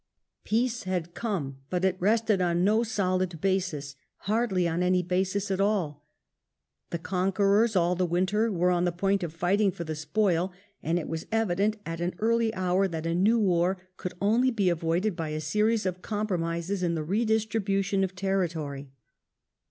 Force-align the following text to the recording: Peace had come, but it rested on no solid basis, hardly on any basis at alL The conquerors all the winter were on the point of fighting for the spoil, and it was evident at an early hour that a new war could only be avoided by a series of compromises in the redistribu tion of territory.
Peace 0.45 0.81
had 0.85 1.13
come, 1.13 1.57
but 1.69 1.85
it 1.85 1.95
rested 1.99 2.41
on 2.41 2.63
no 2.63 2.81
solid 2.81 3.39
basis, 3.39 3.95
hardly 4.21 4.67
on 4.67 4.81
any 4.81 5.03
basis 5.03 5.51
at 5.51 5.59
alL 5.61 6.03
The 6.89 6.97
conquerors 6.97 7.75
all 7.75 7.93
the 7.93 8.07
winter 8.07 8.51
were 8.51 8.71
on 8.71 8.85
the 8.85 8.91
point 8.91 9.21
of 9.21 9.31
fighting 9.31 9.69
for 9.71 9.83
the 9.83 9.93
spoil, 9.93 10.51
and 10.81 10.97
it 10.97 11.07
was 11.07 11.27
evident 11.31 11.77
at 11.85 12.01
an 12.01 12.15
early 12.17 12.51
hour 12.55 12.87
that 12.87 13.05
a 13.05 13.13
new 13.13 13.37
war 13.37 13.77
could 13.95 14.15
only 14.19 14.49
be 14.49 14.69
avoided 14.69 15.15
by 15.15 15.29
a 15.29 15.39
series 15.39 15.85
of 15.85 16.01
compromises 16.01 16.81
in 16.81 16.95
the 16.95 17.03
redistribu 17.05 17.83
tion 17.83 18.03
of 18.03 18.15
territory. 18.15 18.89